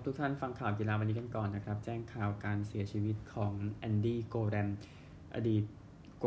[0.00, 4.70] ครับทุกท่านฟังข่าวกีฬาวันนี้กันก่อนนะครับ แจ้งข่าวการเสียชีวิตของแอนดี้โกแรม
[5.34, 5.64] อดีต
[6.18, 6.26] โกล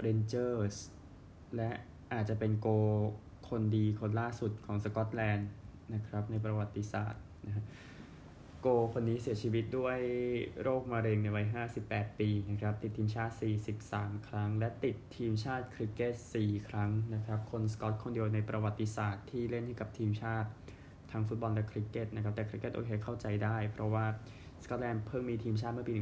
[0.00, 0.76] เรนเจอร์ส
[1.56, 1.70] และ
[2.12, 2.68] อาจจะเป็นโกล
[3.48, 5.48] คนดีคนล่าสุดของสกอตแลนด์
[5.94, 7.64] นะครับในประวัติศาสตร์นะ
[8.60, 9.98] โกลคนนี้เสียชีวิตด้วย
[10.62, 11.46] โรคมะเร็งในวัย
[11.82, 13.34] 58 ปีนะครับติดทีมชาติ
[13.80, 20.50] 43 ครั้ง และติดทีมชาติคริกเก็ต 4 ครั้งนะครับคนสกอตคนเดียวในประวัติศาสตร์ที่เล่นให้กับทีมชาติ
[21.12, 24.04] ทั้งฟุตบอลและคริกเก็ตนะครับแต่คริกเก็ตโอเคเข้าใจได้ เพราะว่า
[24.64, 25.92] สกอตแลนด์เพิ่งมีทีมชาติเมื่อปี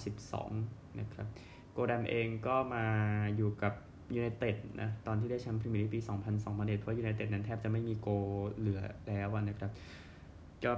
[0.00, 1.26] 1992 นะครับ
[1.72, 2.84] โกแรมเองก็มา
[3.36, 3.72] อยู่กับ
[4.14, 6.00] ยูไนเต็ดนะตอนที่ได้แชมป์พรีเมียร์ลีกปี
[6.40, 8.08] 2000-2001เพราะยูไนเต็ดนั้นแทบจะไม่มีโกล
[8.58, 9.70] เหลือแล้วนะครับ
[10.64, 10.72] ก็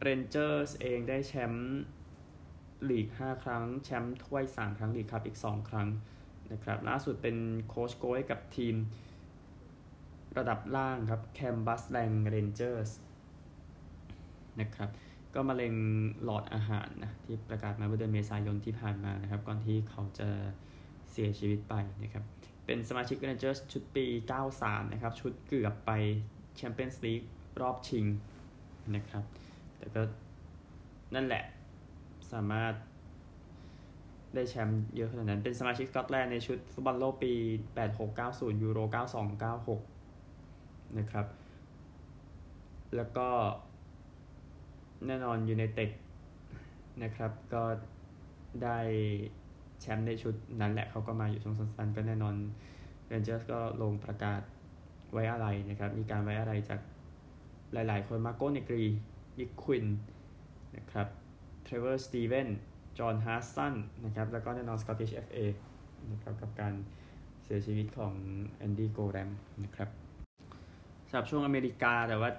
[0.00, 1.70] เรนเจอร์สเองได้แชมป์
[2.90, 5.88] ลีก 5 ครั้ง แชมป์ถ้วย 3 ครั้งลีกคัพอีก 2 ครั้ง
[6.52, 7.36] นะครับล่าสุดเป็น
[7.68, 8.74] โค้ชโกลกับทีม
[10.38, 12.90] ระดับล่างครับแคมบัสแลงเรนเจอร์ส
[14.60, 14.88] นะครับ
[15.34, 15.74] ก็มะเร็ง
[16.24, 20.28] หลอดอาหารนะที่ประกาศมาเมื่อเดือนเมษายนที่ผ่านมานะครับ ก่อนที่เขาจะ
[21.12, 22.24] เสียชีวิตไปนะครับ
[22.66, 24.06] เป็นสมาชิกเรนเจอร์สชุดปี
[24.48, 25.90] 93 นะครับ ชุดเกือบไป
[26.56, 27.22] แชมเปี้ยนส์ลีก
[27.60, 28.04] รอบชิง
[28.94, 29.24] นะครับ
[29.78, 30.02] แต่ก็
[31.14, 31.44] นั่นแหละ
[32.32, 32.74] สามารถ
[34.34, 37.32] ได้แชมป์เยอะขนาดนั้น เป็นสมาชิกสกอตแลนด์ในชุดฟุตบอลโลกปี
[37.96, 39.91] 8690 ยูโร 9296
[40.98, 41.26] นะครับ
[42.96, 43.28] แล้วก็
[45.06, 45.90] แน่นอนยูไนเต็ด
[47.02, 47.62] นะครับ ก็
[48.62, 48.78] ได้
[49.80, 52.34] แชมป์ในชุดนั้นแหละเขาก็มาอยู่ช่วงสั้นๆ ก็แน่นอน
[53.06, 54.40] เรนเจอร์สก็ลงประกาศ
[55.12, 56.80] ไว้อาลัยนะครับ มีการไว้อาลัยจาก
[57.72, 58.84] หลายๆ คนมาโก้เนกรี
[59.38, 59.86] ยิกควิน
[60.76, 61.06] นะครับ
[61.64, 62.48] เทรเวอร์สตีเวน
[62.98, 65.38] จอห์นฮาร์สันนะครับ แล้วก็แน่นอนสกอตติชเอฟเอ
[66.12, 66.74] นะครับกับการ
[67.42, 68.14] เสียชีวิตของ
[68.58, 69.30] แอนดี้โกแรม
[69.64, 70.01] นะครับ
[71.12, 72.30] สำหรับช่วงอเมริกาแต่ว่า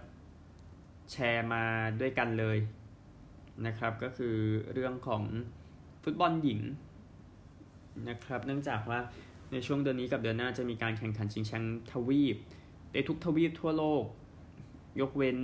[1.12, 1.64] แชร์มา
[2.02, 2.58] ด้วยกันเลย
[3.66, 4.36] นะครับ ก็คือ
[4.74, 5.24] เรื่องของ
[6.04, 6.60] ฟุตบอลหญิง
[8.10, 9.00] นะครับ เนื่องจากว่า
[9.52, 12.38] ในช่วงเดือนนี้กับเดือนหน้าจะมีการแข่งขันชิงแชมป์ทวีป
[12.94, 14.04] ในทุกทวีปทั่วโลก
[15.02, 15.40] ยกเว้น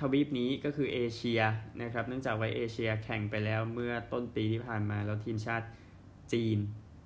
[0.00, 1.40] ทวีปนี้ก็คือเอเชีย
[1.82, 5.66] นะครับ เนื่องจากว่าเอเชียแข่งไปแล้วเมื่อต้นปีที่ผ่านมาแล้วทีมชาติ
[6.32, 6.58] จีน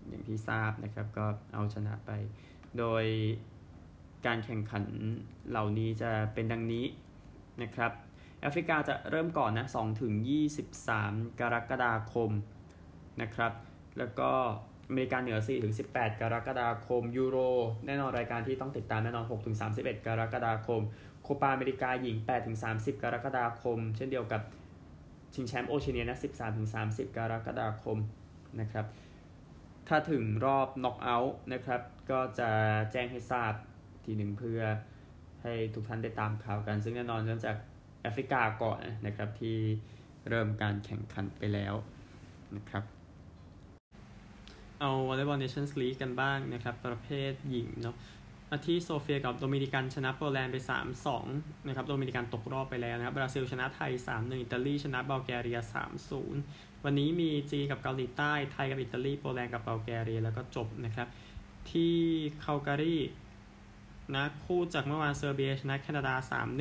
[0.09, 2.11] อย่างที่ทราบนะครับ ก็เอาชนะไป
[2.79, 3.05] โดย
[4.27, 4.85] การแข่งขัน
[5.51, 6.85] เหล่านี้จะเป็นดังนี้
[7.63, 7.93] นะครับ
[8.41, 10.13] แอฟริกาจะเริ่มก่อนนะ2ถึง
[10.77, 12.31] 23 กรกฎาคม
[13.23, 13.53] นะครับ
[13.99, 14.31] แล้วก็
[14.89, 17.39] อเมริกาเหนือ4ถึง18 กรกฎาคม ยูโร
[17.87, 20.83] แน่นอนรายการที่ต้องติดตามแน่นอน6ถึง31 กรกฎาคม
[21.23, 24.43] โคปาอเมริกาหญิง8ถึง30 กรกฎาคม เช่นเดียวกับ
[25.35, 27.99] ชิงแชมป์โอเชียเนียนะ13ถึง30 กรกฎาคม
[28.61, 28.87] นะครับ
[29.89, 32.51] ถ้าถึงรอบน็อกเอาท์นะครับ ก็จะ
[32.93, 33.53] แจ้งให้ทราบ
[34.07, 34.61] ทีหนึ่งเพื่อ
[35.43, 37.57] ให้ทุกท่านได้ตามข่าวกัน ซึ่งแน่นอนเนื่องจาก
[38.03, 39.57] แอฟริกาก่อนนะครับที่
[40.29, 41.75] เริ่มการแข่งขันไปแล้ว
[42.57, 42.85] นะครับ
[44.81, 47.97] เอาวอลเลย์บอลเนชั่นส์ลีกกันบ้างนะครับ ประเภทหญิงเนาะ
[48.53, 50.57] อะที่โซเฟียกับโดมินิกันชนะโปแลนด์ไป
[51.13, 55.59] 3-2 นะครับ โดมินิกันตกรอบไปแล้วนะครับ บราซิลชนะไทย 3-1 อิตาลีชนะบัลแกเรีย
[56.21, 61.09] 3-0 วันนี้มีจีนกับเกาหลีใต้ ไทยกับอิตาลี โปแลนด์กับบัลแกเรีย แล้วก็จบนะครับ
[61.71, 61.95] ที่
[62.45, 62.97] คาลการี
[64.15, 66.15] นะคู่จากเมื่อวานเซอร์เบียชนะแคนาดา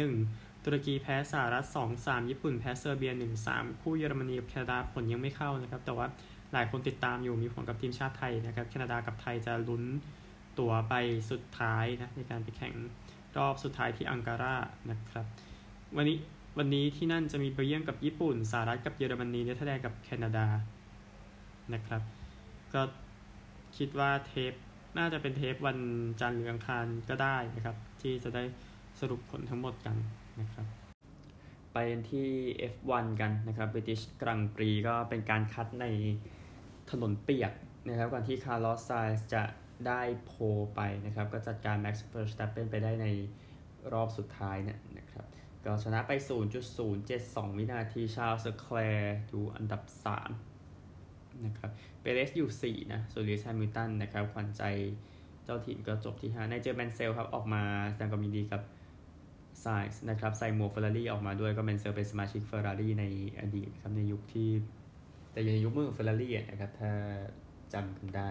[0.09, 1.66] 3-1 ตุรกีแพ้สหรัฐ
[1.97, 3.11] 2-3 ญี่ปุ่นแพ้เซอร์เบีย
[3.47, 6.07] 1-3 คู่เยอรมนีกับแคนาดาผลยังไม่เข้านะครับ แต่ว่า
[6.53, 9.84] หลายคนติดตามอยู่มีผลกับทีมชาติไทยนะครับ แคนาดากับไทยจะลุ้น
[10.59, 10.94] ตัวไป
[11.31, 12.73] สุดท้ายนะในการไปแข่ง
[13.38, 14.55] รอบสุดท้ายที่อังการา
[14.89, 15.25] นะครับ
[15.97, 16.17] วันนี้
[16.57, 20.45] วันนี้ที่นั่นจะมีเบลเยียมกับญี่ปุ่นสหรัฐกับเยอรมนีเนเธอร์แลนด์กับแคนาดา
[21.73, 22.01] นะครับ
[22.73, 22.81] ก็
[23.78, 24.53] คิดว่าเทป
[24.97, 25.79] น่าจะเป็นเทปวัน
[26.22, 28.44] จันทร์หรืออังคารก็ได้นะครับ ที่จะได้
[29.00, 29.97] สรุปผลทั้งหมดกัน
[30.41, 30.66] นะครับ
[31.73, 31.78] ไป
[32.11, 32.29] ที่
[32.73, 35.85] F1 กันนะครับ British Grand Prix ก็เป็นการคัดใน
[36.91, 37.53] ถนนเปียก
[37.89, 39.44] นะครับก่อนที่คาร์ลอสไซนซ์จะ
[39.88, 40.31] ได้ pole
[40.75, 43.08] ไปนะครับ ก็จัดการ Max Verstappen ไปได้ใน
[43.93, 45.25] รอบสุดท้ายเนี่ยนะครับ
[45.66, 46.11] ก็ชนะไป
[46.85, 50.54] 0.072 วินาทีชาร์ลส์เลอแคลร์อยู่อันดับ 3
[51.46, 51.72] นะครับ
[52.02, 54.64] เปเรสอยู่ 4 นะส่วนลูอิสแฮมิลตันนะครับขวัญใจ
[55.43, 58.61] เจ้าถิ่นก็จบที่ 5 ไนเจลแมนเซลครับ ออกมาแสดงความยินดีกับ
[59.61, 63.05] ไซนซ์นะครับใส่หมวกเฟอร์รารี่ออกมาด้วยก็แมนเซลเป็นสมาชิกเฟอร์รารี่ใน
[63.40, 64.49] อดีตครับในยุคที่
[65.32, 66.91] แต่ยังในยุคมือเฟอร์รารี่นะครับ ถ้า
[67.73, 68.29] จำกันได้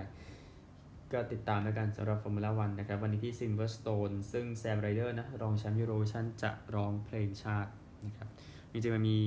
[1.12, 7.70] ก็ติดตามแล้วกันสำหรับฟอร์มูล่าวันนะครับ วันนี้ที่ซิลเวอร์สโตนซึ่งแซมไรเดอร์นะรองแชมป์ยูโรวิชั่นจะร้องเพลงชาติ
[8.06, 8.28] นะครับ
[8.72, 9.18] จริงๆมันมี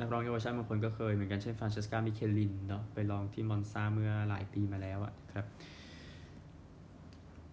[0.00, 5.46] นักร้องเยาวชนบางคนก็เคยเหมือนกันเช่นฟรานเชสกามิเคียลินเนาะไปร้องที่มอนซาเมื่อหลายปีมาแล้วอะครับ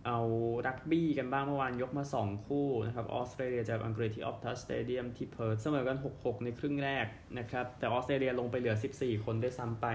[0.05, 0.19] เอา
[0.67, 7.07] รักบี้กันบ้างเมื่อวานยกมา 2 คู่นะครับออสเตรเลียเจออังกฤษที่ออปตัสสเตเดียมที่เพิร์ธเสมอกัน 6-6 ในครึ่งแรก
[7.39, 9.87] นะครับ แต่ออสเตรเลียลงไปเหลือ 14 คนได้ซ้ำไป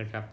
[0.00, 0.24] นะครับ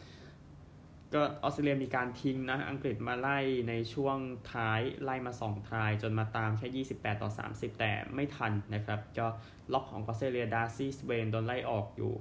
[1.16, 3.40] ก็ออสเตรเลียมีการทิ้งนะอังกฤษมาไล่
[3.70, 4.18] ในช่วง
[4.54, 9.28] ท้ายไล่มา 2 try จนมาตามแค่ 28 ต่อ 30 แต่ไม่ทันนะครับ ก็
[9.74, 12.14] ล็อกของออสเตรเลียดาร์ซี่สเวนโดนไล่ออกอยู่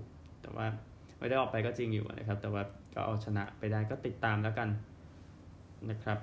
[0.43, 0.67] แต่ว่า
[1.19, 2.63] ไม่ได้ออกไปก็จริงอยู่นะครับ แต่ว่า
[2.95, 4.69] ก็เอาชนะไปได้ก็ติดตามแล้วกัน
[5.91, 6.19] นะครับ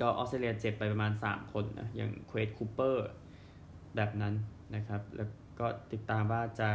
[0.00, 3.08] ก็ออสเตรเลียเจ็บไปประมาณ 3 คนนะอย่างเควดคูเปอร์
[3.96, 4.34] แบบนั้น
[4.74, 5.28] นะครับ แล้ว
[5.60, 6.70] ก็ติดตามว่าจะ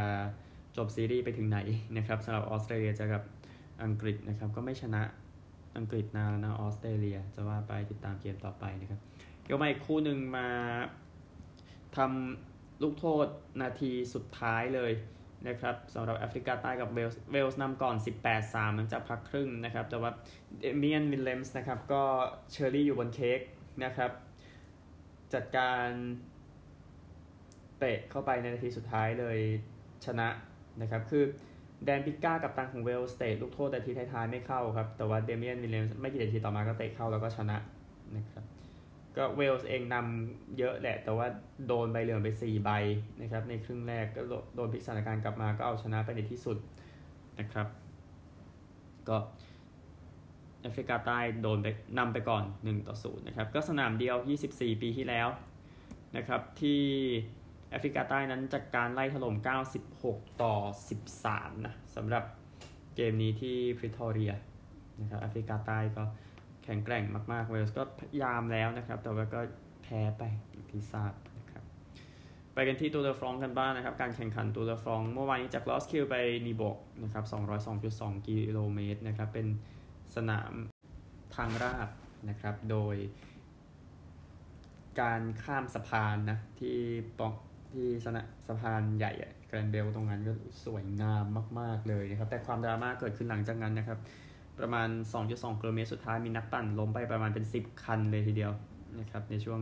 [0.76, 1.58] จบซีรีส์ไปถึงไหน
[1.96, 3.22] นะครับสำหรับออสเตรเลียจะกับ
[3.82, 5.02] อังกฤษนะครับ ก็ไม่ชนะ
[5.76, 9.00] อังกฤษนานนะออสเตรเลีย จะว่าไปติดตามเกมต่อไปนะครับ
[9.44, 10.48] เดี๋ยวมาอีกคู่หนึ่งมา
[11.96, 13.26] ทำลูกโทษ
[13.62, 14.92] นาทีสุดท้ายเลย
[15.48, 17.96] นะครับสำหรับแอฟริกาใต้กับเวลส์เวลส์นำก่อน
[18.36, 20.10] 18-3 หลังจากพักครึ่งนะครับ แต่ว่า
[20.60, 22.02] เดเมียนวิลเลมส์นะครับ ก็
[22.50, 23.40] เชอร์รี่อยู่บนเค้ก
[23.84, 24.10] นะครับ
[25.34, 25.88] จัดการ
[27.78, 29.38] เตะเข้าไปในนาทีสุดท้ายเลย
[30.04, 30.28] ชนะ
[30.80, 31.24] นะครับ คือ
[31.84, 37.56] แดนปิก้ากับตังของเวลส์เตะลูกโทษแต่ทีท้ายๆไม่เข้าครับ แต่ว่าเดเมียนวิลเลมส์ไม่กี่นาทีต่อมาก็เตะเข้าแล้วก็ชนะ
[38.16, 38.44] นะครับ
[39.16, 41.26] ก็เวลส์เองนำเยอะแหละ แต่ว่า
[41.66, 42.70] โดนใบเหลืองไป 4 ใบ
[43.20, 44.22] นะครับ ในครึ่งแรกก็
[44.54, 46.58] โดนพลิกสถานการณ์กลับมาก็เอาชนะไปในที่สุด
[47.38, 47.66] นะครับ
[49.08, 49.16] ก็
[50.62, 54.16] แอฟริกาใต้โดนไปนำไปก่อน 1 ต่อ 0 นะครับ ก็สนามเดียว
[54.50, 55.28] 24 ปีที่แล้ว
[56.16, 56.82] นะครับที่
[57.74, 59.36] แอฟริกาใต้นั้นจากการไล่ถล่ม
[59.88, 60.54] 96 ต่อ
[61.10, 62.24] 13 นะสำหรับ
[62.96, 64.32] เกมนี้ที่พริทอเรีย
[65.00, 66.02] นะครับแอฟริกาใต้ก็
[66.64, 69.40] แข็งแกร่งมากๆเวลส์ก็พยายามแล้วนะครับ แต่ว่าก็
[69.82, 71.64] แพ้ไปอย่างที่ทราบนะครับ
[72.54, 76.16] ไปกันที่ตัวเดอฟรองกันบ้างนะครับ การแข่งขันตัวเดอฟรองเมื่อวานนี้จากลอสคิวไป
[76.46, 77.24] นีบกนะครับ
[77.76, 79.46] 202.2 กิโลเมตรนะครับ เป็น
[80.16, 80.52] สนาม
[81.36, 81.88] ทางราบ
[82.28, 82.96] นะครับ โดย
[85.00, 86.78] การข้ามสะพานนะที่
[87.18, 87.32] ปอง
[87.74, 89.12] ที่สนะสะพานใหญ่
[89.48, 90.32] แกรนเบลตรงนั้นก็
[90.64, 91.24] สวยงาม
[91.60, 93.98] มาก ๆ เลยนะครับ แต่ความดราม่าเกิดขึ้นหลังจากนั้นนะครับ
[94.58, 94.88] ประมาณ
[95.24, 98.52] 2.2กิโลเมตรสุดท้ายมีนักปั่นล้มไปประมาณเป็น 10 คันเลยทีเดียว
[99.00, 99.60] นะครับ ในช่วง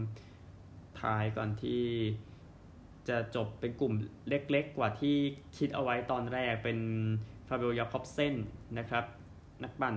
[1.00, 1.82] ท้ายก่อนที่
[3.08, 3.92] จะจบเป็นกลุ่ม
[4.28, 5.16] เล็กๆ กว่าที่
[5.56, 6.78] คิดเอาไว้ตอนแรกเป็น
[7.48, 8.34] ฟาบิโอยาคอบเซน
[8.78, 9.04] นะครับ
[9.62, 9.96] นักปั่น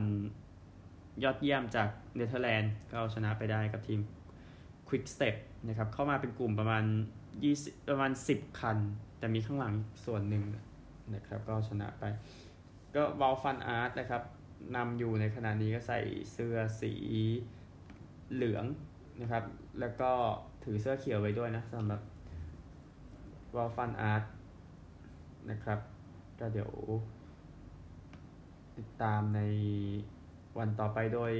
[1.24, 4.00] ยอดเยี่ยมจากเนเธอร์แลนด์ก็เอาชนะไปได้กับทีม
[4.88, 5.36] Quick Step
[5.68, 6.84] นะครับ เข้ามาเป็นกลุ่มประมาณ
[7.44, 8.78] 20ประมาณ10คัน
[9.18, 9.74] แต่มีข้างหลัง
[10.06, 10.44] ส่วนหนึ่ง
[11.16, 12.04] นะครับ ก็ชนะไป
[12.96, 14.22] ก็วอตฟันอาร์ตนะครับ
[14.76, 16.00] นำอยู่ในขณะนี้ก็ใส่
[16.34, 16.94] เสื้อสี
[18.34, 18.66] เหลือง
[19.22, 19.44] นะครับ
[19.80, 20.12] แล้วก็
[20.64, 22.02] ถือเสื้อเขียวไว้ด้วยนะสำหรับ
[23.56, 24.24] วอตฟันอาร์ต
[25.52, 25.80] นะครับ
[26.40, 26.72] ก็เดี๋ยว
[28.78, 29.42] ติดตามใน
[30.58, 31.32] วันต่อไปโดย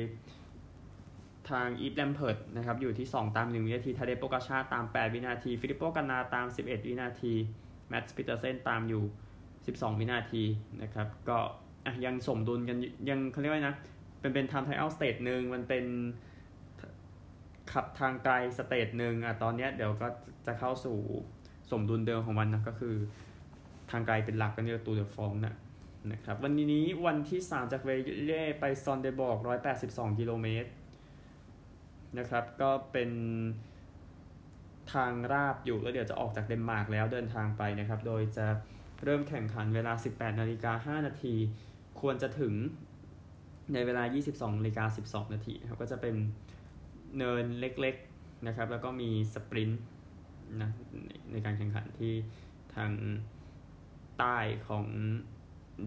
[1.52, 7.34] ทางอีฟแลมเพิร์ตนะครับอยู่ที่ 2 ตาม 1 วินาทีทาเดโปกาชาร์ตาม 8 วินาที ฟิลิปโปกานาตาม 11 วินาที
[7.88, 9.04] แมดส์พีเดอร์เซนตามอยู่
[9.52, 10.44] 12 วินาที
[10.82, 11.38] นะครับก็
[12.06, 12.78] ยังสมดุลกัน
[13.10, 13.76] ยังเขาเรียกว่านะ
[14.20, 15.86] เป็นเป็น time trial stage หนึ่งมันเป็น
[17.72, 20.08] ขับทางไกล stage หนึ่งอะตอนเนี้ยเดี๋ยวก็
[20.46, 20.98] จะเข้าสู่
[21.72, 22.96] สมดุลเดิมของมันนะก็คือ
[23.92, 25.56] ทางไกลเป็นหลักกันเรียกตูร์เดอฟรองซ์นะ
[26.12, 27.90] นะครับวันนี้วันที่ 3 จากเว
[28.26, 29.38] เล่ไปซอนเดอร์บอร์ก
[29.80, 30.70] 182 กิโลเมตร
[32.20, 33.10] นะครับ ก็เป็น
[34.94, 38.48] ทางราบอยู่แล้วเดี๋ยวจะออกจากเดนมาร์กแล้วเดินทางไปนะครับ โดยจะ
[39.04, 41.36] เริ่มแข่งขันเวลา 18นาฬิกา5นาที
[42.02, 42.54] ควรจะถึง
[43.74, 46.16] ในเวลา 22นาฬิกา12 นาทีครับ ก็จะเป็น
[47.18, 49.82] เนินเล็กๆนะครับ แล้วก็มีสปรินต์
[50.62, 50.70] นะ
[51.06, 52.14] ในในการแข่งขันที่
[52.76, 52.92] ทาง
[54.18, 54.38] ใต้
[54.68, 54.86] ของ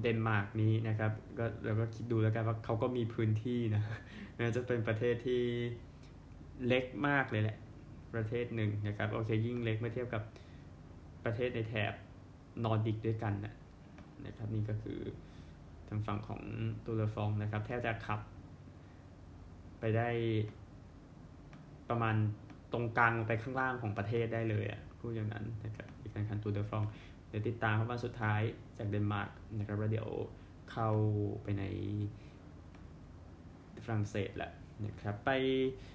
[0.01, 3.83] เดนมาร์กนี้นะครับ ก็เราก็คิดดูแล้วกันว่าเขาก็มีพื้นที่นะ
[4.39, 5.43] น่าจะเป็นประเทศที่
[6.67, 7.57] เล็กมากเลยแหละ
[8.15, 10.23] ประเทศหนึ่งนะครับโอเคยิ่งเล็กเมื่อเทียบกับ
[11.25, 11.93] ประเทศในแถบ
[12.65, 13.55] นอร์ดิกด้วยกันนะ
[14.27, 15.01] นะครับนี่ก็คือ
[15.89, 16.41] ทางฝั่งของ
[16.85, 18.21] ตูร์เดอฟรองซ์นะครับแทบจะขับ
[19.81, 20.09] ไปได้
[21.89, 22.17] ประมาณ
[22.73, 26.85] ตรงกลางไปข้างล่างของประเทศได้เลยอะพูดอย่างนั้นนะครับในการแข่งขันตูร์เดอฟรองซ์
[27.29, 28.41] เดี๋ยวติดตามเข้ามาสุดท้าย
[28.79, 30.09] จากเดนมาร์กนะครับแล้วเดี๋ยว
[30.73, 30.91] เข้า
[31.43, 31.65] ไปใน
[33.85, 34.53] ฝรั่งเศสแหละ
[34.87, 35.31] นะครับไป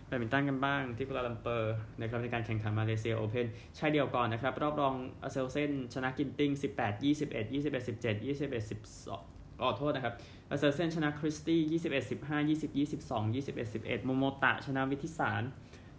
[0.08, 3.48] แบดมินตันกันบ้างที่กัวลาลัมเปอร์นะครับในการแข่งขันมาเลเซียโอเพน
[3.78, 8.72] ชายเดี่ยวก่อนนะครับ รอบรองอาเซลเซนชนะกินติ้ง 18 21 21 17 21
[9.02, 10.14] 12ขอโทษนะครับ
[10.50, 12.70] อาเซลเซนชนะคริสตี้21 15 20
[13.10, 15.44] 22 21 11โมโมตะชนะวิทิตศานต์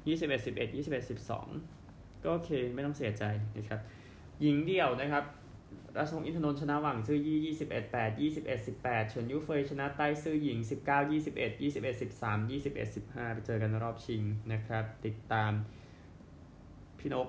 [0.04, 3.24] 21 11 21 12 ก็โอเคไม่ต้องเสียใจ
[3.56, 3.80] นะครับ
[4.40, 5.24] หญิงเดี่ยวนะครับ
[5.96, 14.22] ราชวงศ์อินทนนท์ชนะหวังซื่อยี่21 8 21 18เฉินยูเฟยชนะไต้จื่ออิง19 21 21 13 21 15ไปเจอกันรอบชิง
[14.52, 15.52] นะครับ ติดตาม
[16.98, 17.28] พี่นก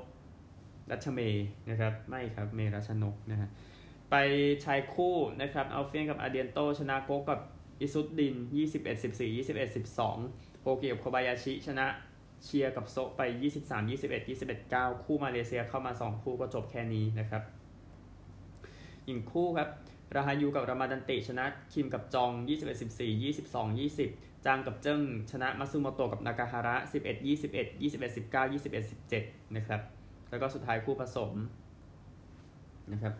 [0.91, 3.49] รัชเมย์นะครับ ไม่ครับเมรัชนกนะฮะ
[4.11, 4.15] ไป
[4.65, 7.39] ชายคู่นะครับอัลเฟียนกับอาเดียนโต ชนะโกกับ
[7.79, 8.35] อิซุดดิน
[8.73, 11.87] 21 14 21 12โปเกียวโคบายาชิ ชนะ
[12.43, 13.21] เชียร์กับโซไป
[13.59, 17.43] 23 21 21 9 คู่มาเลเซียเข้ามา 2 คู่ก็จบแค่นี้นะครับ
[19.05, 19.69] หญิงคู่ครับ
[20.15, 29.81] ราฮายูกับรามาดันติชนะคิมกับจอง 21 14 22 20 จางกับเจิ้งชนะมาซุโมโตะกับนากาฮาระ 11 21 21 19 21 17 นะครับ
[30.29, 31.31] แล้วก็สุดท้ายคู่ผสม
[32.91, 33.13] นะครับ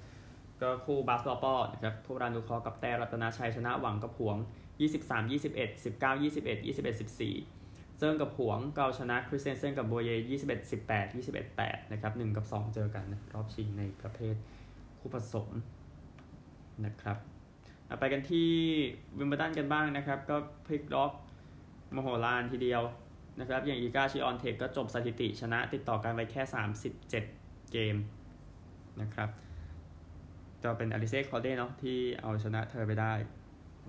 [0.61, 4.37] ก็คู่บาสกอลปอนะครับพวกรานุเคอกับแต่รัตนาชัยชนะหวังกับหวง
[4.79, 10.09] 23 21 19 21 21 14 เจิ้งกับหวงเกาชนะคริสเซนเซนกับโบเย
[10.45, 14.35] 21 18 21 8 นะครับ 1 กับ 2 เจอกันรอบชิงในประเภท
[14.99, 15.49] คู่ผสม
[16.85, 17.17] นะครับ
[17.99, 18.49] ไปกันที่
[19.17, 21.11] วิมเบลตันกันบ้างนะครับ ก็พลิกล็อก
[21.95, 22.81] มโหฬารทีเดียว
[23.39, 26.41] นะครับ อย่างอีกาชิออนเทคก็จบสถิติชนะติดต่อกันไปแค่
[27.01, 27.09] 37
[27.71, 27.95] เกม
[29.01, 29.29] นะครับ
[30.61, 33.13] จะเป็นอลิเซ่คอร์เน่เนาะที่เอาชนะเธอไปได้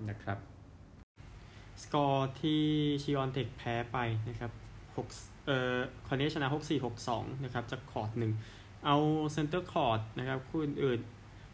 [0.09, 0.37] นะครับ
[1.83, 2.63] สกอร์ที่
[3.03, 3.97] ชิออนเทคแพ้ไป
[4.29, 4.51] นะครับ
[4.95, 5.77] 6เอ่อ
[6.07, 6.47] คอร์เน่ชนะ
[6.95, 8.31] 6462 นะครับจากคอร์ตหนึ่ง
[8.85, 8.97] เอา
[9.33, 10.99] เซนเตอร์คอร์ตนะครับคู่อื่น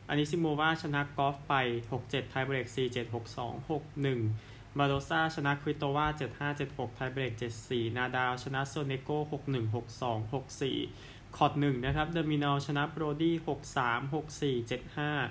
[0.09, 1.53] อานิซิโมวาชนะกอล์ฟไป
[1.91, 3.69] 6-7 ไทเบรก 4-7 6-2
[4.07, 7.31] 6-1มาโดซาชนะควิโตวา7-5 7-6 ไทเบรก
[7.65, 13.35] 7-4 นาดาว ชนะโซเนโก6-1 6-2 6-4 คอร์ต1นะครับ เดอร์มินอลชนะโบรดี้
[13.77, 14.55] 6-3 6-4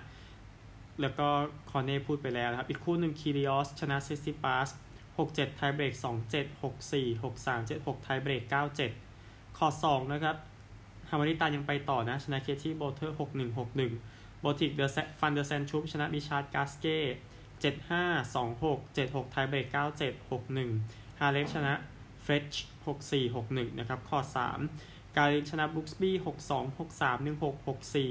[0.09, 1.29] 7-5 แล้วก็
[1.71, 4.69] คอร์เน่พูดไปแล้วนะครับ อีกคู่หนึ่งคิริออสชนะเซซิปัส
[5.17, 8.43] 6-7 ไทเบรก 2-7 6-4 6-3 7-6 ไทเบรก
[9.01, 10.37] 9-7 คอร์ต2นะครับ
[11.11, 14.12] ฮามาริตายังไปต่อนะ ชนะเคที่โบลเตอร์ 6-1 6-1
[14.45, 16.99] บอติกเดอะฟันเดอร์แซนชูปชนะริชาร์ดกาสเก้
[17.61, 20.71] เจ็ดห้าสองหกเจ็ดหกไทเบรกเก้าเจ็ดหกหนึ่ง
[21.21, 21.73] ฮาเล็กชนะ
[22.23, 22.55] เฟรช
[22.87, 24.59] หกสี่หกหนึ่งนะครับคอร์ตสาม
[25.17, 28.11] การินชนะบุ๊กสบี้หกสองหกสามหนึ่งหกหกสี่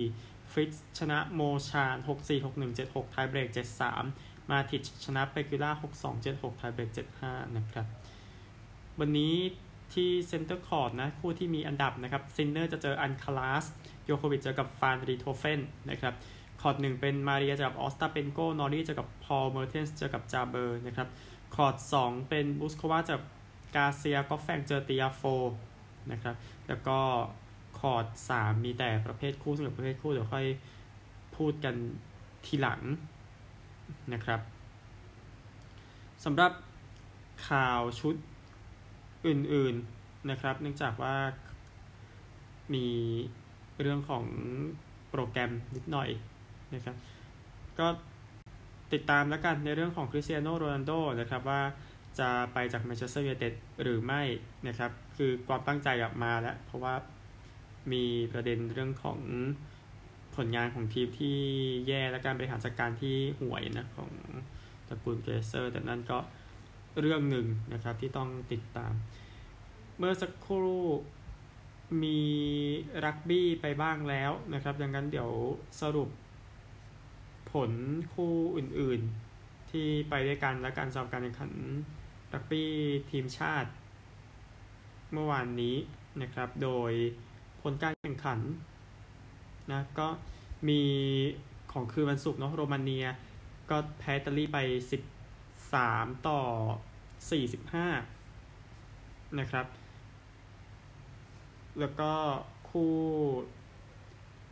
[0.51, 4.03] ฟริตซ์ชนะโมชานหกสี่หกหนึ่งเจ็ดหกไทเบรกเจ็ดสาม
[4.49, 7.87] มาติชชนะเปกิล่าหกสองเจ็ดหกไทเบรกเจ็ดห้านะครับ
[8.99, 9.35] วันนี้
[9.95, 13.65] ที่เซนเตอร์คอร์ตนะคู่ที่มีอันดับนะครับซินเนอร์จะเจออัลคาราซ
[14.05, 16.13] โยโควิชเจอกับฟานรีโทเฟนนะครับ
[16.61, 21.07] คอร์ตหนึ่งเป็นมาเรียเจอกับออสตาเปนโกนอร์รี่เจอกับพอลเมอร์เทนส์เจอกับจาเบอร์นะครับ
[21.55, 23.23] คอร์ตสองเป็นบุสโควาเจอกับ
[23.75, 25.21] กาเซียก็แฟงเจอติอาโฟ
[26.11, 26.35] นะครับ
[26.67, 26.97] แล้วก็
[27.79, 30.47] คอร์ตสามมีแต่ประเภทคู่สำหรับประเภทคู่เดี๋ยวค่อย
[31.35, 31.75] พูดกัน
[32.45, 32.81] ทีหลัง
[34.13, 34.39] นะครับ
[36.25, 36.51] สำหรับ
[37.49, 38.15] ข่าวชุด
[39.27, 41.15] อื่นๆนะครับ เนื่องจากว่า
[42.73, 42.87] มี
[43.81, 44.25] เรื่องของ
[45.09, 46.09] โปรแกรมนิดหน่อย
[46.73, 46.95] นะครับ
[47.79, 47.87] ก็
[48.93, 51.61] ติดตามแล้วกันในเรื่องของคริสเตียโนโรนัลโดนะครับว่า
[52.19, 54.21] จะไปจากแมนเชสเตอร์ยูไนเต็ดหรือไม่
[54.67, 56.95] นะครับ คือความตั้งใจออกมาแล้ว เพราะว่า
[57.91, 59.19] มีประเด็นเรื่องของ
[60.35, 61.37] ผลงานของทีมที่
[61.87, 64.11] แย่และการบริหารจัดการที่ห่วยนะของ
[64.87, 66.17] ตระกูลเกลเซอร์ แต่นั่นก็
[66.99, 68.93] เรื่องหนึ่งนะครับที่ต้องติดตาม
[69.97, 70.85] เมื่อสักครู่
[72.03, 72.21] มี
[73.05, 75.31] รักบี้ไปบ้างแล้วนะครับ ดังนั้นเดี๋ยว
[75.81, 76.09] สรุป
[77.51, 77.71] ผล
[78.13, 81.51] คู่อื่นๆ ที่ไปด้วยกันและการสอบการแข่งขัน
[82.33, 82.71] รักบี้
[83.11, 83.69] ทีมชาติ
[85.13, 85.75] เมื่อวานนี้
[86.21, 86.91] นะครับ โดย
[87.61, 88.39] ผลการแข่งขัน
[89.71, 90.07] นะก็
[90.69, 90.81] มี
[91.71, 93.07] ของคืนวันศุกร์เนาะโรมาเนีย
[93.69, 94.57] ก็แพ้อิตาลีไป
[95.71, 96.41] 13ต่อ
[98.49, 99.65] 45นะครับ
[101.79, 102.11] แล้วก็
[102.69, 102.93] คู่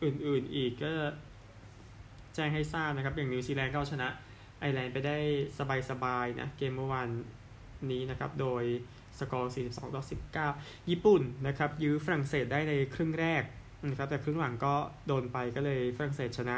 [0.04, 0.94] อื่นๆอีกก็
[2.36, 4.10] แจ้งให้ทราบนะครับ อย่างนิวซีแลนด์ก็ชนะ
[4.60, 5.18] ไอร์แลนด์ไปได้
[5.90, 7.10] สบายๆนะ เกมเมื่อวาน
[7.92, 8.64] นี้นะครับ โดย
[9.20, 10.04] สกอร์ 42 ต่อ
[10.46, 13.44] 19 ญี่ปุ่นนะครับ ยื้อฝรั่งเศสได้ในครึ่งแรก
[13.90, 14.74] นะครับ แต่ครึ่งหลังก็
[15.08, 16.56] โดนไปก็เลยฝรั่งเศสชนะ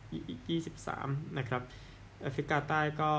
[0.00, 1.62] 42 23 นะครับ
[2.22, 3.12] แอฟริกาใต้ก็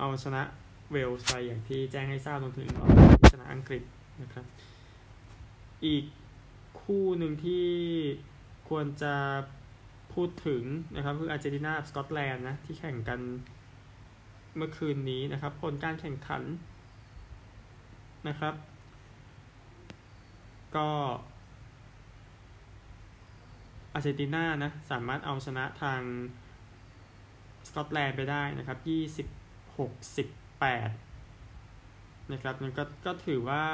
[0.00, 0.42] เอาชนะ
[0.90, 2.68] เวลส์ไปอย่างที่แจ้งให้ทราบรวมถึง
[3.32, 3.82] ชนะอังกฤษ
[4.22, 4.44] นะครับ
[5.86, 6.04] อีก
[6.82, 7.66] คู่หนึ่งที่
[8.68, 9.14] ควรจะ
[10.14, 10.62] พูดถึง
[10.96, 13.20] นะครับคืออาร์เจนตินาสกอตแลนด์นะที่แข่งกัน
[14.56, 16.42] เมื่อคืนนี้นะครับผลการแข่งขัน
[18.28, 18.54] นะครับ
[20.76, 20.88] ก็
[23.94, 26.00] อาร์เจนตินานะสามารถเอาชนะทาง
[27.68, 29.39] สกอตแลนด์ไปได้นะครับ26
[29.88, 33.64] 18นะครับนั่นก็ก็ถือว่า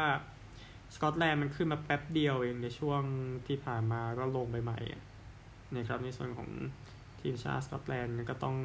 [0.95, 3.03] สกอตแลนด์มันขึ้นมาแป๊บเดียวเองในช่วง
[3.47, 4.79] ที่ผ่านมาก็ลงไปใหม่
[5.77, 6.49] นะครับในส่วนของ
[7.21, 8.57] ทีมชาติสกอตแลนด์ก็ต้อง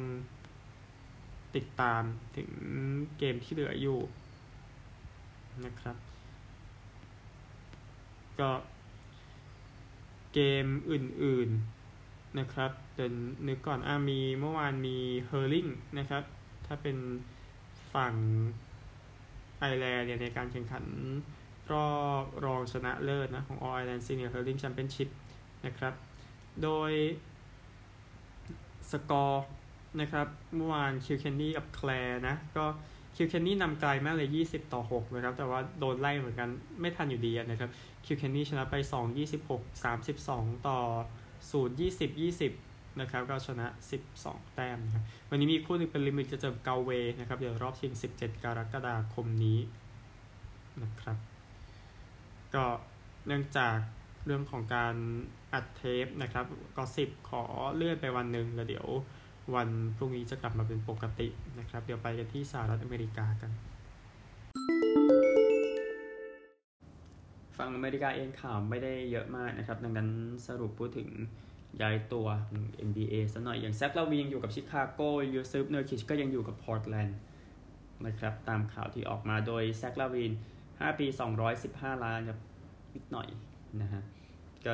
[1.56, 2.02] ติดตาม
[2.36, 2.48] ถึง
[3.18, 4.00] เกมที่เหลืออยู่
[5.64, 5.96] นะครับ
[8.40, 8.50] ก็
[10.34, 13.14] เกมอื่นๆนะครับเดิน
[13.48, 14.96] นึกก่อนอ่ามีเมื่อวานมี
[15.26, 15.66] เฮอร์ลิง
[15.98, 16.22] นะครับ
[16.66, 16.96] ถ้าเป็น
[17.94, 18.14] ฝั่ง
[19.58, 20.84] ไอร์แลนด์เนี่ยในการแข่งขัน
[21.72, 21.90] รอ
[22.22, 25.08] บรองชนะเลิศนะของ All Ireland Senior Hurling Championship
[25.66, 25.94] นะครับ
[26.62, 26.90] โดย
[28.90, 29.46] สกอร์
[30.00, 32.64] นะครับเมื่อวานคิลเคนนี่กับแคลร์นะ ก็
[33.16, 36.48] คิลเคนนี่นำไกลมากเลย 20 ต่อ 6 นะครับ แต่ว่าโดนไล่เหมือนกัน
[36.80, 37.70] ไม่ทันอยู่ดีนะครับ
[38.04, 39.06] คิลเคนนี่ชนะไป 2
[39.46, 40.78] 26 32 ต่อ
[41.52, 42.08] 0 20
[42.40, 43.66] 20 นะครับก็ชนะ
[44.10, 49.58] 12 แต้มนะครับวันนี้มีคู่นึงเป็นลิเมอริกจะเจอกัลเวย์นะครับเดี๋ยวรอบชิง 17 กรกฎาคมนี้
[50.82, 51.16] นะครับ
[52.54, 52.64] ก็
[53.26, 53.76] เนื่องจาก
[54.26, 54.94] เรื่องของการ
[55.52, 56.46] อัดเทปนะครับ
[56.76, 57.44] ก็สิบขอ
[57.74, 58.86] เลื่อนไปวันหนึ่งแล้วเดี๋ยว
[59.54, 63.50] วันพรุ่งนี้จะกลับมาเป็นปกตินะครับ เดี๋ยวไปกันที่สหรัฐอเมริกากัน
[67.56, 70.08] ฝั่งอเมริกาเองข่าวไม่ได้เยอะมากนะครับ ดังนั้น
[70.46, 71.08] สรุปพูดถึง
[71.80, 72.26] ย้ายตัว
[72.88, 75.00] NBA ซะหน่อย อย่างแซคลาวีนยังอยู่กับชิคาโก
[75.34, 77.18] ยูซึฟเนอร์คิชก็ยังอยู่กับพอร์ตแลนด์
[78.06, 80.32] นะครับตามข่าวที่ออกมาโดยแซคลาวีน
[80.66, 81.06] 5 ปี
[81.54, 82.40] 215 ล้านครับ
[82.94, 83.28] นิดหน่อย
[83.80, 84.02] นะฮะ
[84.66, 84.72] ก็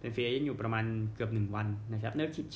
[0.00, 2.54] เป็นเฟียยังอยู่ประมาณเกือบ 1 วันนะครับเนอร์คิช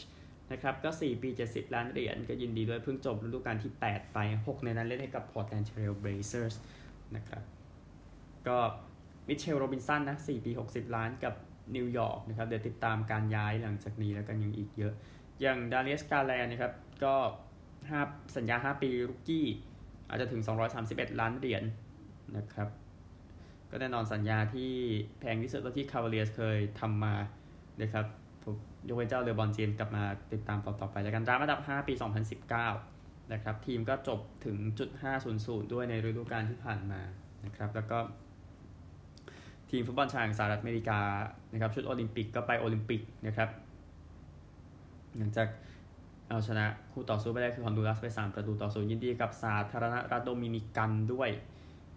[0.52, 6.54] นะครับก็ 4 ปี 70 ล้านเหรียญก็ยินดีด้วยเพิ่งจบฤดูกาลที่ 8 ไป 6 ในนั้นเล่นให้กับ Portland Trail Blazers
[7.16, 7.42] นะครับ
[8.48, 8.58] ก็
[9.28, 11.34] มิเชลโรบินสันนะ 4 ปี 60 ล้านกับ
[11.76, 14.92] นิวยอร์กนะครับเดี๋ยวติดตามการย้ายหลังจากนี้แล้วกันยังอีกเยอะ
[15.40, 16.72] อย่างดาริสกาแลนนะครับ
[17.04, 17.14] ก็
[17.74, 19.46] 5สัญญา 5 ปีรุกกี้
[20.08, 20.42] อาจจะถึง
[20.80, 21.64] 231 ล้านเหรียญ
[22.36, 22.68] นะครับ
[23.70, 24.72] ก็แน่นอนสัญญาที่
[25.20, 27.14] แพงที่สุดที่คาร์เลียสเคยทำมา
[27.82, 28.06] นะครับ
[28.88, 30.02] ยกเว้นเจ้าเรือบอลเจนกลับมา
[30.32, 31.94] ติดตามต่อๆไปแล้วกันรามาดับ 5 ปี
[32.62, 34.90] 2019 นะครับ ทีมก็จบถึงจุด
[35.32, 37.00] 500 ด้วยในฤดูกาลที่ผ่านมา
[37.44, 37.98] นะครับ แล้วก็
[39.74, 40.98] ทีมฟุตบอลชายของสหรัฐอเมริกา
[41.52, 43.48] นะครับชุดโอลิมปิกก็ไปโอลิมปิกนะครับ
[45.16, 45.48] หลังจาก
[46.28, 51.28] เอาชนะคู่ต่อสู้ไปได้คือฮอนดูรัสไป 3 ประตูต่อศูนย์ยินดีกับสาธารณรัฐโดมินิกันด้วย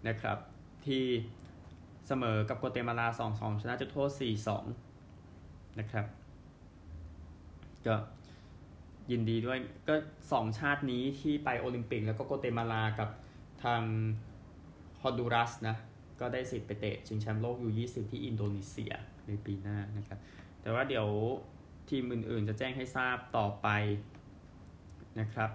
[0.08, 0.38] นะครับ
[0.86, 1.04] ที่
[2.06, 4.10] เสมอกับโกเตมาลา 2-2 ชนะจุดโทษ
[4.94, 6.06] 4-2 นะครับ
[7.86, 7.94] ก็
[9.10, 9.94] ยินดีด้วยก็
[10.32, 13.08] สองชาตินี้ที่ไปโอลิมปิก แล้วก็โกเตมาลากับ
[13.64, 13.82] ทาง
[15.02, 15.76] ฮอนดูรัสนะ
[16.20, 18.92] ก็ได้สิทธิ์ไปเตะชิงแชมป์โลก U20ที่อินโดนีเซีย
[19.26, 20.18] ในปีหน้านะครับ
[20.62, 21.06] แต่ว่าเดี๋ยว
[21.90, 23.68] ทีมอื่นๆ จะแจ้งให้ทราบต่อไป
[25.20, 25.50] นะครับ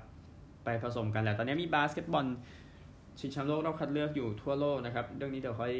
[0.64, 2.26] ไปผสมกันแหละตอนนี้มีบาสเกตบอล
[3.20, 5.74] ชิงแชมป์โลกรอบคัดเลือกอยู่ทั่วโลกนะครับ เรื่องนี้เดี๋ยวค่อย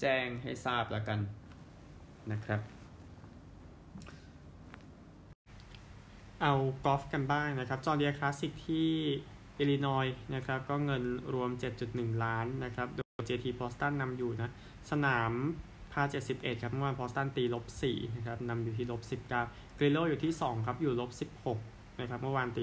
[0.00, 1.18] แจ้งให้ทราบแล้วกัน
[2.32, 2.60] นะครับ
[6.42, 8.88] เอากอล์ฟกันบ้างนะครับ จอห์นเดียร์คลาสสิกที่
[9.58, 11.02] อิลลินอยนะครับ ก็เงิน
[11.34, 11.50] รวม
[11.86, 14.50] 7.1 ล้านนะครับโดย JT บอสตันนำอยู่นะ
[14.90, 15.32] สนาม
[15.92, 21.10] พาร์ 71 ครับเมื่อวาน Poston ตีลบ4นะครับนำอยู่ที่ลบ19กริโลอยู่ที่ 2 ครับ อยู่ลบ
[21.54, 22.62] 16นะครับเมื่อวานตี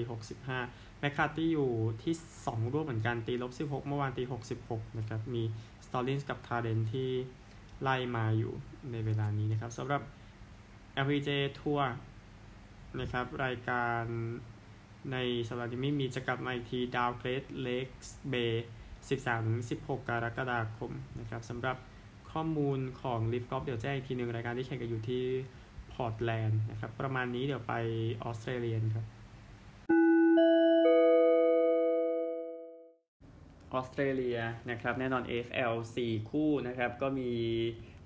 [0.50, 1.70] 65แมคคาร์ตี้อยู่
[2.02, 4.22] ที่ 2 ร่วมเหมือนกันตีลบ16 เมื่อวานตี
[4.62, 5.42] 66นะครับมี
[5.86, 7.10] สตอลลินส์กับทาร์เรนที่
[7.82, 8.52] ไล่มาอยู่
[8.90, 10.02] ในเวลานี้นะครับสำหรับ
[11.04, 11.28] LPGA
[11.60, 11.88] ทัวร์
[13.00, 14.02] นะครับรายการ
[15.12, 15.16] ใน
[15.48, 17.86] สัปดาห์นี้ไม่มีจะกลับมาอีกที Dow Great Lakes
[18.30, 18.66] Bay
[19.10, 21.76] 13-16 กรกฎาคมนะครับสำหรับ
[22.32, 25.24] ข้อมูลของ LIV Golf เดี๋ยวแจ้งอีกทีหนึ่งรายการที่แข่งกันอยู่ที่
[25.92, 27.74] พอร์ตแลนด์นะครับ ประมาณนี้เดี๋ยวไป
[28.24, 29.06] ออสเตรเลียครับ
[33.74, 34.38] ออสเตรเลีย
[34.70, 37.30] นะครับแน่นอน AFL 4 คู่นะครับก็มี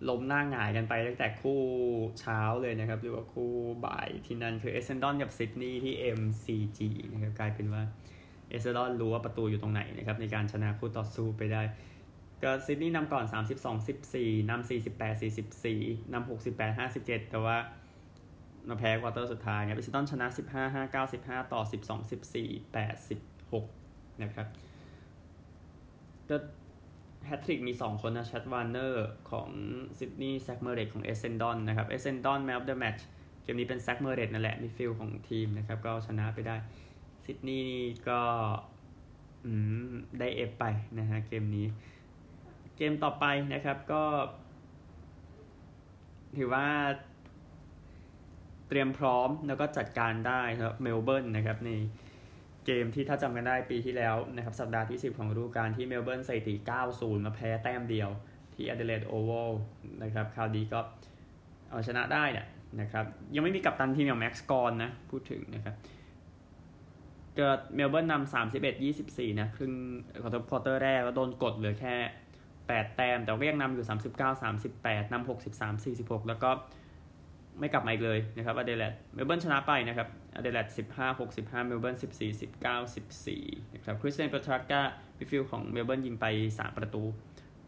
[0.09, 1.61] ล้มหน้าหงายกันไปตั้งแต่คู่
[2.21, 3.53] เช้าเลยนะครับ หรือว่าคู่
[3.87, 6.79] บ่ายที่นั่นคือเอเซนดอนกับซิดนีย์ที่ MCG
[7.13, 7.83] นะครับกลายเป็นว่า
[8.53, 11.63] เอเซนดอนรู้ว่าประตูอยู่ตรงไหนนะครับในการชนะคู่ต่อสู้ไปได้
[12.43, 13.25] ก็ซิดนีย์นำก่อน
[13.89, 14.69] 32-14นำ
[15.39, 17.57] 48-44นำ68 57 แต่ว่า
[18.69, 22.81] มาแพ้ควอเตอร์สุดท้ายเนี่ยเอเซนดอนชนะ 15 5 9 15 ต่อ 12 14
[23.41, 24.47] 86 นะครับ
[26.29, 26.37] ก็
[27.27, 29.49] แฮตทริกมี 2 คนนะ ชัดวอร์เนอร์ของ
[29.99, 33.07] ซิดนีย์แซกเมอร์เรตของเอเซนดอนนะครับ เอเซนดอน man of the match
[33.43, 36.57] เกมนี้เป็นแซกเมอร์เรตนั่นแหละ midfield ของทีมนะครับ ก็ชนะไปได้
[37.25, 38.21] ซิดนีย์ก็
[40.19, 40.65] ได้ F ไป
[40.99, 41.67] นะฮะเกมนี้
[42.77, 44.03] เกมต่อไปนะครับก็
[46.37, 46.67] ถือว่า
[48.69, 51.71] เตรียมพร้อมแล้วก็จัดการได้ครับเมลเบิร์นนะครับใน
[52.67, 56.55] เกมที่ถ้าจำกันได้ปีที่แล้วนะครับ สัปดาห์ที่ 10 ของฤดูกาลที่เมลเบิร์นใส่ตี
[56.91, 58.11] 90 มาแพ้แต้มเดียว
[58.55, 59.51] ที่อ d เดเลดโอเวล
[60.03, 60.81] นะครับคราวนี้ก็
[61.71, 62.47] เอาชนะได้เนี่ย
[62.81, 63.05] นะครับ
[63.35, 65.75] ยังไม่มีกัปตันทีมอย่างแม็กซ์กอนนะ พูดถึงนะครับ
[67.37, 69.73] เกิดเมลเบิร์นนำสามสิบเอ็ดยี่สิบสี่นะครึ่ง
[70.23, 71.95] ควอเตอร์ควอเตอร์แรกก็โดนกดเหลือแค่
[72.69, 76.51] แปดแต้ม แต่ก็ยังนำอยู่สามสิบเก้าสามสิบแปดนำหกสิบสามสี่สิบหกแล้วก็
[77.61, 84.81] ไม่กลับมาอีกเลยนะครับอเดเลดเมลเบิร์นชนะไปนะครับอเดเลดสิบห้าหกสิบห้าเมลเบิร์นสิบสี่สิบเก้าสิบสี่นะครับคริสเตียนเปทรักกา
[85.17, 86.27] midfield ของเมลเบิร์นยิงไป
[86.59, 87.05] สามประตู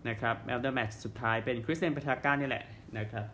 [0.09, 2.64] นะครับ man of the match สุดท้ายเป็นคริสเตียนเปทรักกานี่แหละ
[2.98, 3.27] นะครับ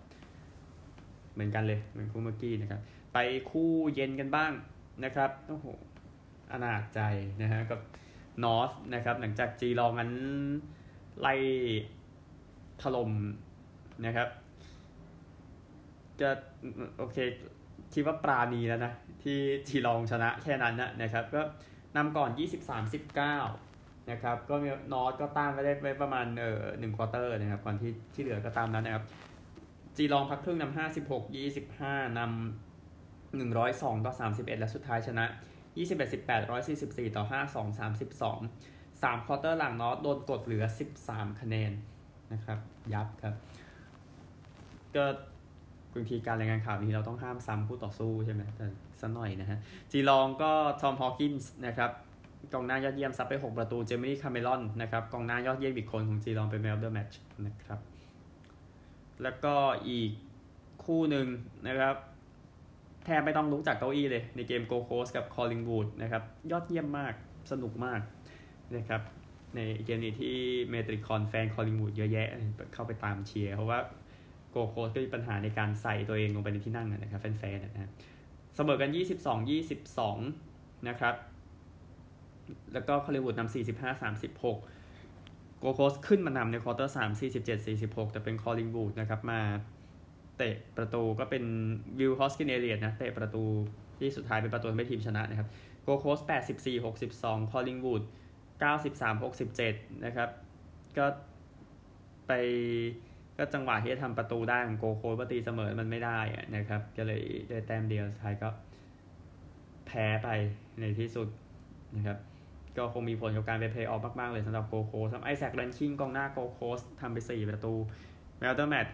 [1.35, 2.81] เหมือนกันเลยเหมือนคู่เมื่อกี้นะครับ
[3.12, 3.19] ไป
[3.51, 4.53] คู่เย็นกันบ้าง
[5.05, 5.66] นะครับโอ้โห
[6.52, 7.00] อนาถใจ
[7.42, 7.80] นะฮะกับ
[8.44, 10.12] นอร์ธนะครับหลังจากจีลองนั้น
[11.20, 11.34] ไล่
[12.82, 13.10] ถล่ม
[14.06, 14.28] นะครับ
[16.20, 16.30] จะ
[16.98, 17.16] โอเค
[17.94, 21.42] คิดว่าปราณีแล้วนะที่จีลองชนะแค่นั้นนะนะครับ ก็
[21.96, 22.30] นำก่อน
[23.40, 24.54] 23-19 นะครับ ก็
[24.92, 29.04] นอร์ธก็ตามไปได้ไปประมาณเออหนึ่งควอเตอร์นะครับก่อนที่ที่เหลือก็ตามนั้นนะครับ
[29.96, 31.22] จีลองพักครึ่งนำ56
[31.70, 35.24] 25นำ102ต่อ31 และสุดท้ายชนะ
[35.76, 40.64] 21 18 144 ต่อ 52 32 3ควอเตอร์หลังนอร์ธโดนกดเหลือ
[41.02, 41.72] 13 คะแนน
[42.33, 42.59] นะครับ
[42.92, 43.35] ยับครับ
[44.96, 45.04] ก็
[45.94, 48.66] บางทีการรายงานข่าวนี้เราต้องห้ามซ้ำผู้ต่อสู้ใช่ไหมแต่
[49.00, 49.59] สักหน่อยนะฮะ
[49.90, 51.90] จีลองก็ทอมฮอว์กินส์นะครับ
[52.52, 57.80] กองหน้ายอดเยี่ยมซัดไป 6 ประตู เจมี่คาเมรอนนะครับกองหน้ายอดเยี่ยมอีกคนของจีลองเป็น man of the match นะครับ
[59.22, 59.54] แล้วก็
[59.88, 60.11] อีก
[60.85, 61.26] คู่หนึ่ง
[61.66, 61.96] นะครับ
[63.04, 67.12] แทบไม่ต้องลุกจากเก้าอี้เลย ในเกมโกโคสกับคอลลิงวูดนะครับ ยอดเยี่ยมมาก
[67.50, 68.00] สนุกมาก
[68.76, 69.02] นะครับ
[69.56, 70.34] ในเกมนี้ที่
[70.70, 72.28] เมทริคอนแฟนคอลลิงวูดเยอะแยะ
[72.74, 73.78] เข้าไปตามเชียร์เพราะว่า
[74.50, 77.90] โกโคสก็มีปัญหาในการใส่ตัวเองลงไปในที่นั่งนะครับแฟนๆนะฮะ
[78.56, 79.48] เสมอกัน 22
[80.08, 81.14] 22 นะครับ
[82.72, 89.40] แล้วก็คอลลิงวูดนำ45 36โกโคสขึ้นมานำในควอเตอร์3 47 46 แต่เป็นคอลลิงวูดนะครับมา
[90.40, 91.44] เตะประตูก็เป็น
[91.98, 93.44] วิลฮอสกินเอลเลียตนะเตะประตู
[94.00, 95.48] ที่สุดท้ายเป็นประตูทำให้ทีมชนะนะครับ
[95.83, 96.18] โกโคส
[96.66, 98.03] 84 62 คอลลิงวูด
[98.62, 99.22] 93
[99.62, 100.29] 67 นะครับ
[100.98, 101.07] ก็
[102.26, 102.33] ไป
[103.38, 106.18] ก็จังหวะที่จะทำประตูได้ของโกโคสไปตีเสมอมันไม่ได้
[106.57, 108.48] นะครับ ก็เลยได้แต้มเดียวสุดท้ายก็
[109.87, 110.29] แพ้ไป
[110.81, 111.29] ในที่สุด
[111.96, 112.18] นะครับ
[112.76, 117.74] ก็คงมีผลกับการไปเพลย์ออฟมาก ๆ เลยสำหรับโกโคสไอแซคแลนชิงกองหน้าโกโคสทำไป 4 ประตู
[118.38, 118.87] man of the match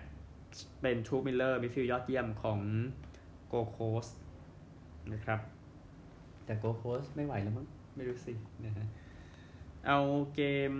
[0.80, 2.60] เป็นทุคมิลเลอร์ midfield ยอดเยี่ยมของ
[3.48, 4.06] โกโคส
[5.12, 5.40] นะครับ
[6.44, 7.66] แต่โกโคสไม่ไหวแล้วมั้ง
[7.96, 8.32] ไม่รู้สิ
[8.64, 8.86] นะฮะ
[9.86, 9.98] เอา
[10.34, 10.72] เกม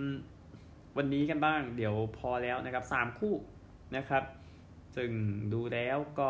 [0.97, 3.35] วันนี้กันบ้าง เดี๋ยวพอแล้วนะครับสามคู่
[3.95, 4.23] นะครับ
[4.95, 5.11] ซึ่ง
[5.53, 6.29] ดูแล้วก็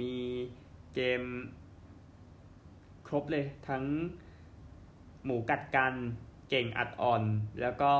[0.00, 0.14] มี
[0.94, 1.22] เกม
[3.06, 3.84] ครบเลยทั้ง
[5.24, 5.94] หมูกัดกัน
[6.50, 7.22] เก่งอัดอ่อน
[7.60, 7.92] แล้วก็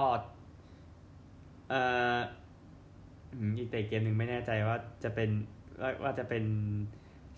[1.68, 1.80] เอ่
[2.16, 2.18] อ
[3.58, 5.30] อีกแต่เกมหนึ่งไม่แน่ใจว่าจะเป็น
[5.80, 6.44] ว่าว่าจะเป็น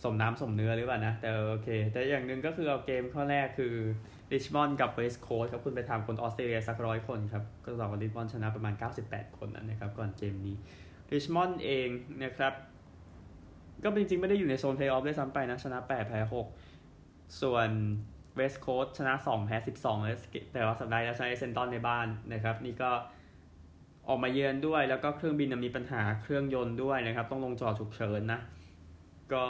[0.03, 3.75] สมน้ำสมเนื้อหรือเปล่านะ แต่โอเค แต่อย่างหนึ่งก็คือเอาเกมข้อแรกคือ
[4.33, 8.75] ริชมอนด์กับเวสต์โคสต์ครับคุณไปถามคนออสเตรเลียสักร้อยคนครับ ก็ตอบว่าริชมอนด์ชนะประมาณ
[9.07, 10.57] 98 คนนะครับ ก่อนเกมนี้
[11.13, 11.89] ริชมอนด์เอง
[12.23, 12.53] นะครับ
[13.83, 16.21] ก็จริงๆ ไม่ได้อยู่ในโซนเพลย์ออฟด้วยซ้ำไปนะ ชนะ8แพ้
[16.81, 17.69] 6ส่วน
[18.37, 20.19] เวสต์โคสต์ชนะ 2 แพ้ 12แล้ว
[20.53, 22.91] แต่ว่าสัปดาห์แล้วชนะเซนตันในบ้านนะครับ นี่ก็
[24.09, 28.41] ออกมาเยือนด้วย แล้วก็เครื่องบินมีปัญหาเครื่องยนต์ด้วยนะครับ ต้องลงจอดฉุกเฉินนะ
[29.33, 29.45] ก็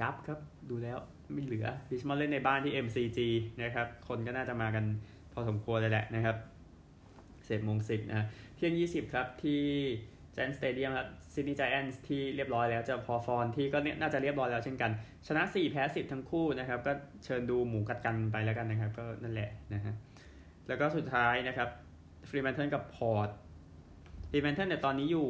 [0.00, 0.38] ยับครับ
[0.70, 0.98] ดูแล้ว
[1.32, 3.18] ไม่เหลือริชมอนเล่นในบ้านที่ MCG
[3.62, 4.84] นะครับ คนก็น่าจะมากัน
[5.32, 6.36] พอสมควรเลยแหละนะครับ
[7.44, 8.26] เสร็จโมงสิบนะ
[8.56, 9.62] เที่ยงยี่สิบครับที่
[10.32, 14.90] แจนสเตเดียมครับซิดนีย์ไจแอนส์ที่เรียบร้อยแล้วจะพอฟอนที่ก็น่าจะเรียบร้อยแล้วเช่นกัน
[15.26, 16.92] ชนะ 4 แพ้ 10 ทั้งคู่นะครับ ก็
[17.24, 19.94] เชิญดูหมูกัดกันไปแล้วกันนะครับ ก็นั่นแหละนะฮะ
[20.68, 21.68] แล้วก็สุดท้ายนะครับ
[22.28, 23.28] ฟรีแมนเทิลกับพอร์ต
[24.30, 25.28] ฟรีแมนเทิลเนี่ยตอนนี้อยู่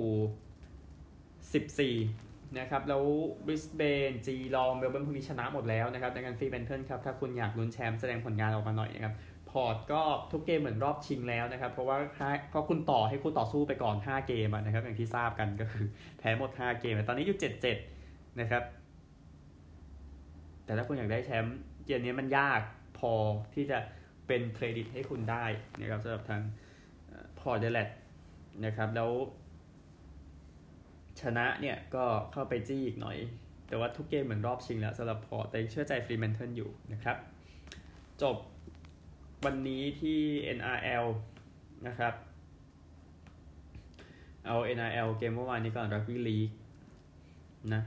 [1.97, 3.03] 14 นะครับ แล้ว
[3.47, 9.15] บริสเบนจีลองเมลเบิร์นพวกนี้ชนะหมดแล้วนะครับในการฟรีแมนเทิลครับ ถ้าคุณอยากลุ้นแชมป์แสดงผลงานออกมาหน่อยนะครับ
[9.51, 11.97] พอร์ตก็ทุกเกมเหมือนรอบชิงแล้วนะครับ เพราะว่า
[12.51, 15.87] เพราะคุณต่อให้คู่ต่อสู้ไปก่อน 5 เกมนะครับ อย่างที่ทราบกันก็คือ
[16.19, 17.39] แพ้หมด 5 เกม ตอนนี้อยู่
[17.89, 18.63] 7-7 นะครับ
[20.65, 21.57] แต่ถ้าคุณอยากได้แชมป์
[21.87, 22.61] เกมนี้มันยาก
[22.99, 23.13] พอ
[23.55, 23.79] ที่จะ
[24.27, 25.45] เป็นเครดิตให้คุณได้
[25.81, 26.43] นะครับสำหรับทางพอ
[27.55, 27.89] ร์ตแอดิเลด
[28.65, 29.11] นะครับแล้ว
[31.21, 33.17] ชนะเนี่ยก็เข้าไปจี้อีกหน่อย
[33.69, 37.17] แต่ว่าทุกเกมเหมือนรอบชิงแล้วสำหรับพอร์ตแต่เชื่อใจฟรีแมนเทิลอยู่นะครับ
[38.23, 38.37] จบ
[39.45, 40.19] วันนี้ที่
[40.59, 41.07] NRL
[41.87, 42.15] นะครับ
[44.47, 46.51] เอา NRL เกมเมื่อวานนี้ก่อนรักบี้ลีก
[47.75, 47.83] นะ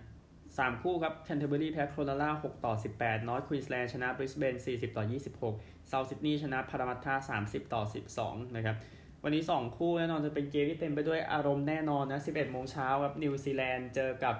[0.57, 5.03] สามคู่ครับ Canterbury แพ้ Cronulla 6ต่อ18 North Queensland ชนะ Brisbane 40ต่อ
[5.47, 7.83] 26 South Sydney ชนะพารามัตตา30ต่อ
[8.19, 8.75] 12นะครับ
[9.23, 14.35] วันนี้ 2 คู่แน่นอนจะเป็นเกมที่เต็มไปด้วยอารมณ์แน่นอนนะ 11 โมงเช้าครับนิวซีแลนด์เจอกับ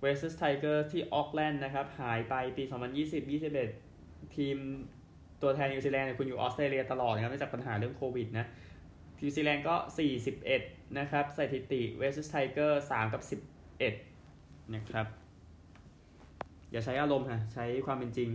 [0.00, 2.62] เวสต์ไทเกอร์ที่ออกแลนด์นะครับหายไปปี
[3.48, 4.56] 2020-21 ทีม
[5.42, 8.46] ตัวแทนนิวซีแลนด์เนี่ยคุณอยู่ออสเตรเลียตลอดนะครับเนื่องจากปัญหาเรื่องโควิดนะ
[9.20, 9.74] นิวซีแลนด์ก็
[10.36, 13.22] 41 นะครับสถิติเวสต์ไทเกอร์3กับ
[14.00, 15.06] 11 นะครับ
[16.72, 18.28] อย่าใช้อารมณ์ค่ะใช้ความเป็นจริง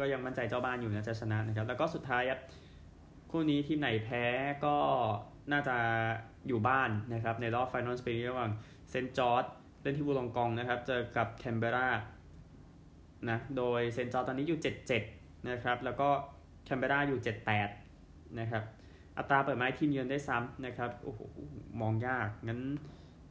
[0.00, 2.40] ก็ยังมั่นใจเจ้าบ้านอยู่นะจะชนะนะครับ แล้วก็สุดท้ายครับ
[3.30, 4.24] คู่นี้ทีมไหนแพ้
[4.64, 4.76] ก็
[5.52, 5.76] น่าจะ
[6.48, 8.50] อยู่บ้านนะครับ ในรอบ finals เป็นระหว่าง
[8.90, 9.44] เซนต์จอร์จ
[9.82, 11.88] เล่นที่วูลองกองนะครับ เจอกับแคนเบอร์รา
[13.30, 14.60] นะโดยเซนต์จอร์ดตอนนี้อยู่
[15.02, 16.08] 77 นะครับ แล้วก็
[16.64, 17.20] แคนเบราอยู่
[17.76, 18.62] 78 นะครับ
[19.18, 21.20] อัตราเปิดไม้ทีมเยือนได้ซ้ำนะครับโอ้โห
[21.80, 22.60] มองยากงั้น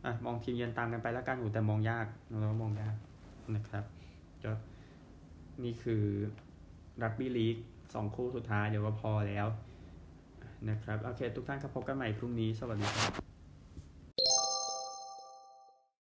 [0.06, 2.96] อะมองทีมเยือนตามกันไปแล้วกันโอ้แต่มองยากเรามองยาก
[3.56, 3.84] นะครับ
[4.44, 4.52] ก็
[5.64, 6.04] นี่คือ
[7.04, 7.58] รักบี้ลีก
[7.94, 9.48] สองคู่สุดท้ายเดี๋ยวก็พอแล้ว
[10.70, 13.39] นะครับ โอเค ทุกท่านครับพบกันใหม่พรุ่งนี้ สวัสดีครับ